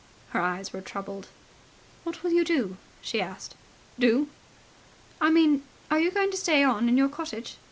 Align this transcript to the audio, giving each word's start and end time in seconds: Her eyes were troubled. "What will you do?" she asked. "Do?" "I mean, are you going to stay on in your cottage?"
Her 0.31 0.41
eyes 0.41 0.73
were 0.73 0.81
troubled. 0.81 1.27
"What 2.05 2.23
will 2.23 2.31
you 2.31 2.43
do?" 2.43 2.77
she 3.01 3.21
asked. 3.21 3.53
"Do?" 3.99 4.29
"I 5.21 5.29
mean, 5.29 5.61
are 5.91 5.99
you 5.99 6.09
going 6.09 6.31
to 6.31 6.37
stay 6.37 6.63
on 6.63 6.89
in 6.89 6.97
your 6.97 7.07
cottage?" 7.07 7.57